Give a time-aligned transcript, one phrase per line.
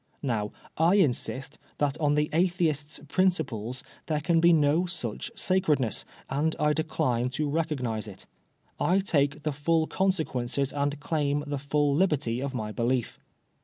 [0.23, 6.05] Now I insist that on the Atheist^s principles there can be no such sacredness.
[6.27, 8.25] and I decline to recognise it.
[8.79, 13.19] I take the full consequences and claim the full liberty of my belief.